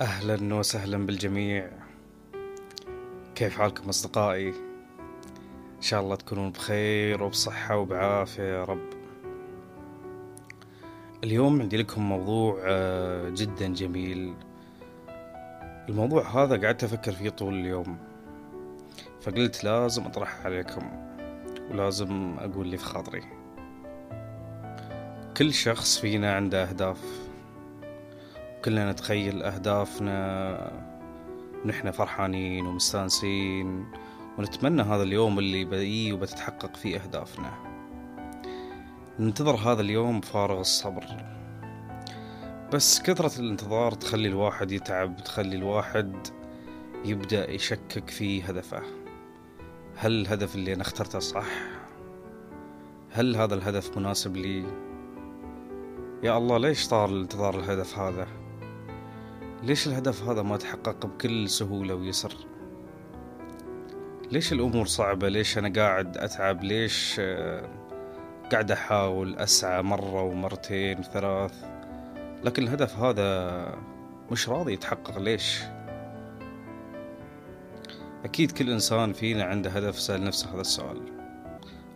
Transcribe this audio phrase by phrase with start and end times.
[0.00, 1.70] أهلا وسهلا بالجميع.
[3.34, 4.48] كيف حالكم أصدقائي؟
[5.76, 8.90] إن شاء الله تكونون بخير وبصحة وبعافية يا رب.
[11.24, 14.34] اليوم عندي لكم موضوع آه، جدا جميل.
[15.88, 17.98] الموضوع هذا قعدت أفكر فيه طول اليوم
[19.20, 21.10] فقلت لازم أطرحه عليكم
[21.70, 23.22] ولازم أقول اللي في خاطري.
[25.36, 27.29] كل شخص فينا عنده أهداف.
[28.64, 30.90] كلنا نتخيل أهدافنا
[31.64, 33.86] ونحن فرحانين ومستانسين
[34.38, 37.52] ونتمنى هذا اليوم اللي بيجي وبتتحقق فيه أهدافنا
[39.18, 41.04] ننتظر هذا اليوم بفارغ الصبر
[42.72, 46.16] بس كثرة الانتظار تخلي الواحد يتعب تخلي الواحد
[47.04, 48.82] يبدأ يشكك في هدفه
[49.96, 51.46] هل الهدف اللي أنا اخترته صح؟
[53.12, 54.64] هل هذا الهدف مناسب لي؟
[56.22, 58.26] يا الله ليش طار الانتظار الهدف هذا؟
[59.62, 62.34] ليش الهدف هذا ما تحقق بكل سهولة ويسر؟
[64.32, 67.68] ليش الأمور صعبة؟ ليش أنا قاعد أتعب؟ ليش آه،
[68.52, 71.64] قاعد أحاول أسعى مرة ومرتين وثلاث؟
[72.44, 73.78] لكن الهدف هذا
[74.30, 75.60] مش راضي يتحقق ليش؟
[78.24, 81.00] أكيد كل إنسان فينا عنده هدف سأل نفسه هذا السؤال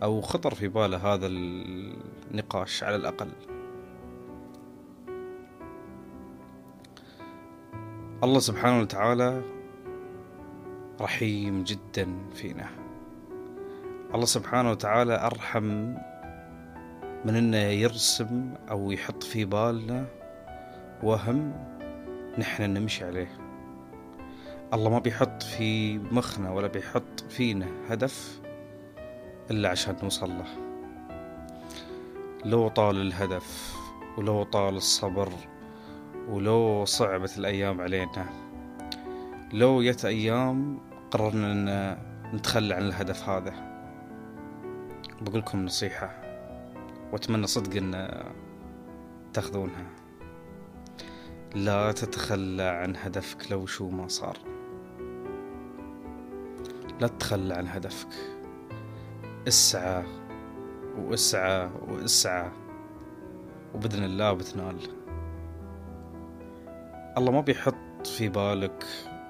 [0.03, 3.29] أو خطر في باله هذا النقاش على الأقل.
[8.23, 9.41] الله سبحانه وتعالى
[11.01, 12.69] رحيم جدا فينا.
[14.13, 15.63] الله سبحانه وتعالى أرحم
[17.25, 20.05] من أنه يرسم أو يحط في بالنا
[21.03, 21.53] وهم
[22.37, 23.31] نحن نمشي عليه.
[24.73, 28.41] الله ما بيحط في مخنا ولا بيحط فينا هدف
[29.51, 30.47] إلا عشان نوصل له.
[32.45, 33.75] لو طال الهدف
[34.17, 35.29] ولو طال الصبر
[36.29, 38.25] ولو صعبت الأيام علينا.
[39.53, 40.79] لو جت أيام
[41.11, 41.97] قررنا أن
[42.33, 43.53] نتخلى عن الهدف هذا.
[45.21, 46.21] بقولكم نصيحة
[47.11, 48.23] وأتمنى صدق أن
[49.33, 49.85] تأخذونها.
[51.55, 54.37] لا تتخلى عن هدفك لو شو ما صار.
[56.99, 58.07] لا تتخلى عن هدفك.
[59.47, 60.03] اسعى
[60.97, 62.51] واسعى واسعى.
[63.75, 64.77] وبإذن الله بتنال.
[67.17, 68.85] الله ما بيحط في بالك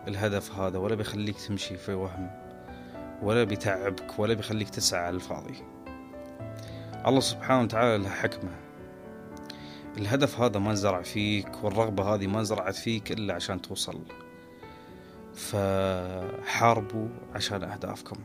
[0.08, 2.32] الهدف هذا ولا بيخليك تمشي في وهم
[3.22, 5.56] ولا بيتعبك ولا بيخليك تسعى على الفاضي.
[7.08, 8.52] الله سبحانه وتعالى له حكمة.
[9.98, 14.02] الهدف هذا ما زرع فيك والرغبة هذه ما زرعت فيك إلا عشان توصل.
[15.34, 18.18] فحاربوا عشان أهدافكم.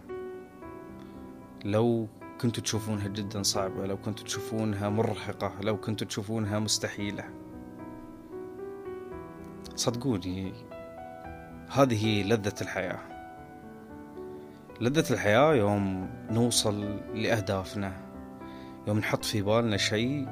[1.65, 2.09] لو
[2.41, 7.40] كنتوا تشوفونها جدا صعبة لو كنتوا تشوفونها مرهقة لو كنتوا تشوفونها مستحيلة
[9.81, 10.53] صدقوني
[11.71, 12.99] هذه لذة الحياة.
[14.81, 17.93] لذة الحياة يوم نوصل لأهدافنا
[18.89, 20.29] يوم نحط في بالنا شيء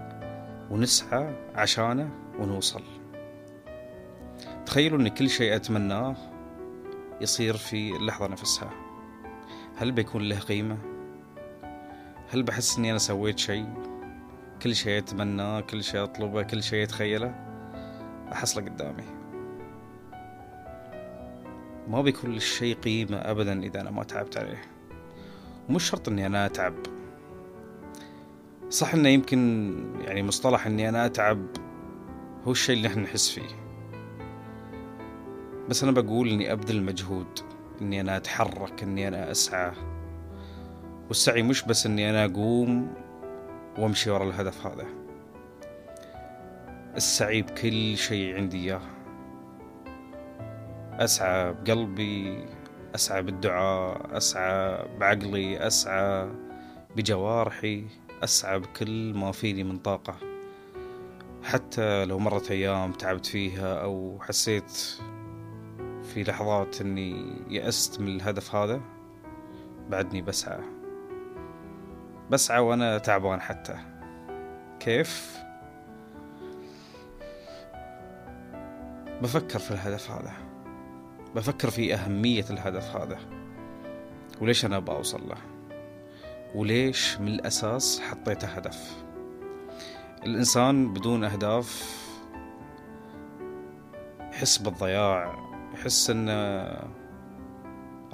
[0.70, 2.82] ونسعى عشانه ونوصل.
[4.66, 6.16] تخيلوا إن كل شيء أتمناه
[7.20, 8.70] يصير في اللحظة نفسها.
[9.76, 10.78] هل بيكون له قيمة؟
[12.30, 13.68] هل بحس إني أنا سويت شيء؟
[14.62, 17.34] كل شيء أتمناه كل شيء أطلبه كل شيء أتخيله؟
[18.32, 19.17] أحصله قدامي.
[21.88, 24.62] ما بيكون للشيء قيمة أبدا إذا أنا ما تعبت عليه.
[25.68, 26.74] ومش شرط إني أنا أتعب.
[28.70, 31.46] صح إنه يمكن يعني مصطلح إني أنا أتعب
[32.44, 33.48] هو الشيء اللي نحن نحس فيه.
[35.68, 37.38] بس أنا بقول إني أبذل مجهود.
[37.80, 39.72] إني أنا أتحرك إني أنا أسعى.
[41.08, 42.94] والسعي مش بس إني أنا أقوم
[43.78, 44.86] وأمشي ورا الهدف هذا.
[46.96, 48.97] السعي بكل شيء عندي إياه.
[50.98, 52.44] أسعى بقلبي
[52.94, 56.28] أسعى بالدعاء أسعى بعقلي أسعى
[56.96, 57.86] بجوارحي
[58.24, 60.14] أسعى بكل ما فيني من طاقة.
[61.44, 64.98] حتى لو مرت أيام تعبت فيها أو حسيت
[66.02, 68.80] في لحظات أني يأست من الهدف هذا
[69.88, 70.60] بعدني بسعى.
[72.30, 73.76] بسعى وأنا تعبان حتى.
[74.80, 75.38] كيف؟
[79.22, 80.47] بفكر في الهدف هذا.
[81.36, 83.18] بفكر في أهمية الهدف هذا.
[84.40, 85.36] وليش أنا بأوصل له؟
[86.54, 89.04] وليش من الأساس حطيته هدف؟
[90.24, 91.98] الإنسان بدون أهداف
[94.32, 95.38] يحس بالضياع
[95.74, 96.68] يحس أنه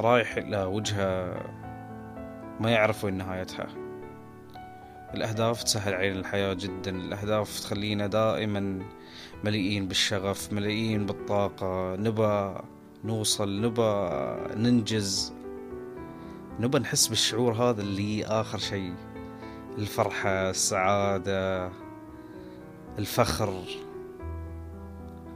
[0.00, 1.42] رايح إلى وجهة
[2.60, 3.66] ما يعرف وين نهايتها.
[5.14, 6.90] الأهداف تسهل علينا الحياة جدا.
[6.90, 8.82] الأهداف تخلينا دائما
[9.44, 11.96] مليئين بالشغف مليئين بالطاقة.
[11.96, 12.54] نبى
[13.04, 14.10] نوصل نبى
[14.56, 15.32] ننجز
[16.60, 18.94] نبى نحس بالشعور هذا اللي آخر شيء.
[19.78, 21.70] الفرحة السعادة
[22.98, 23.62] الفخر.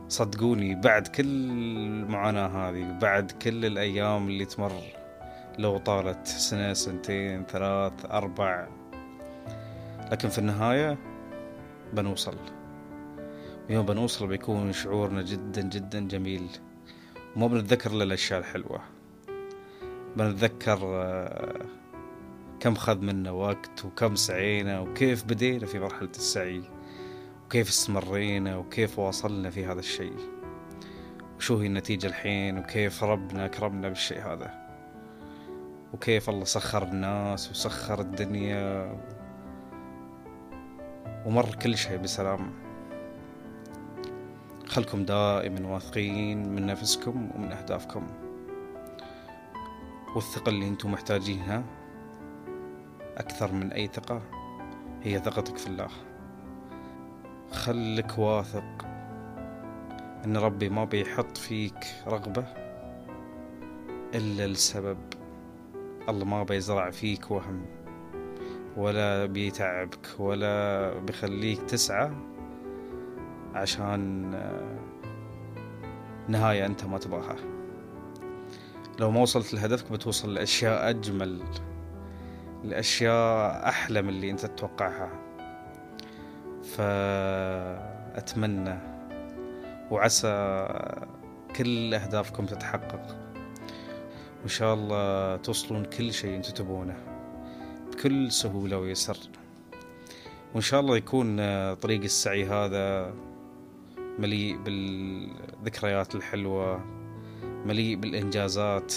[0.08, 4.72] صدقوني بعد كل المعاناة هذه بعد كل الأيام اللي تمر
[5.58, 8.68] لو طالت سنة سنتين ثلاث أربع.
[10.12, 10.98] لكن في النهاية
[11.92, 12.36] بنوصل.
[13.70, 16.48] ويوم بنوصل بيكون شعورنا جدا جدا جميل.
[17.36, 18.80] وما بنتذكر إلا الأشياء الحلوة.
[20.16, 21.66] بنتذكر آه،
[22.60, 26.62] كم خذ منا وقت وكم سعينا وكيف بدينا في مرحلة السعي
[27.46, 30.16] وكيف استمرينا وكيف واصلنا في هذا الشيء.
[31.36, 34.68] وشو هي النتيجة الحين وكيف ربنا أكرمنا بالشيء هذا.
[35.94, 38.96] وكيف الله سخر الناس وسخر الدنيا.
[41.26, 42.67] ومر كل شيء بسلام.
[44.68, 48.06] خلكم دائما واثقين من نفسكم ومن أهدافكم.
[50.14, 51.64] والثقة اللي أنتم محتاجينها
[53.16, 54.22] أكثر من أي ثقة
[55.02, 55.88] هي ثقتك في الله.
[57.50, 58.86] خلك واثق
[60.24, 62.44] إن ربي ما بيحط فيك رغبة
[64.14, 64.98] إلا لسبب.
[66.08, 67.66] الله ما بيزرع فيك وهم
[68.76, 72.10] ولا بيتعبك ولا بيخليك تسعى
[73.54, 74.30] عشان
[76.28, 77.36] نهاية أنت ما تبغاها.
[79.00, 81.42] لو ما وصلت لهدفك بتوصل لأشياء أجمل
[82.64, 85.10] لأشياء أحلى من اللي أنت تتوقعها.
[86.76, 88.78] فأتمنى
[89.90, 90.66] وعسى
[91.56, 93.16] كل أهدافكم تتحقق.
[94.40, 96.96] وإن شاء الله توصلون كل شيء أنتم تبونه
[97.92, 99.16] بكل سهولة ويسر.
[100.54, 101.36] وإن شاء الله يكون
[101.74, 103.14] طريق السعي هذا
[104.18, 106.84] مليء بالذكريات الحلوة
[107.66, 108.94] مليء بالإنجازات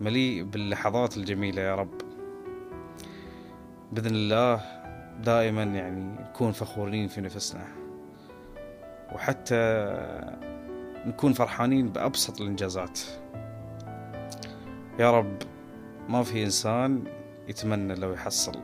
[0.00, 2.00] مليء باللحظات الجميلة يا رب.
[3.92, 4.60] بإذن الله
[5.22, 7.66] دائما يعني نكون فخورين في نفسنا
[9.12, 9.54] وحتى
[11.06, 13.00] نكون فرحانين بأبسط الإنجازات.
[14.98, 15.36] يا رب
[16.08, 17.04] ما في إنسان
[17.48, 18.60] يتمنى لو يحصل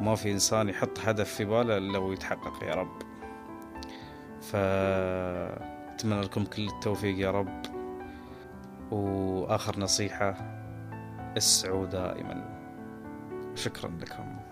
[0.00, 3.02] ما في إنسان يحط هدف في باله لو يتحقق يا رب.
[4.52, 7.62] فأتمنى لكم كل التوفيق يا رب.
[8.90, 10.34] وآخر نصيحة
[11.36, 12.58] اسعوا دائما.
[13.54, 14.45] شكرا لكم.